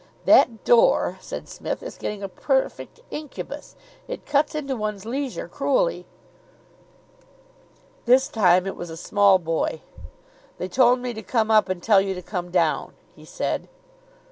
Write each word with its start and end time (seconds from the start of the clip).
"That 0.25 0.63
door," 0.63 1.19
said 1.21 1.47
Psmith, 1.47 1.83
"is 1.83 1.99
getting 1.99 2.23
a 2.23 2.27
perfect 2.27 3.01
incubus! 3.11 3.75
It 4.07 4.25
cuts 4.25 4.55
into 4.55 4.75
one's 4.75 5.05
leisure 5.05 5.47
cruelly." 5.47 6.07
This 8.05 8.27
time 8.27 8.65
it 8.65 8.75
was 8.75 8.89
a 8.89 8.97
small 8.97 9.37
boy. 9.37 9.81
"They 10.57 10.67
told 10.67 11.01
me 11.01 11.13
to 11.13 11.21
come 11.21 11.51
up 11.51 11.69
and 11.69 11.83
tell 11.83 12.01
you 12.01 12.15
to 12.15 12.21
come 12.23 12.49
down," 12.49 12.93
he 13.15 13.25
said. 13.25 13.67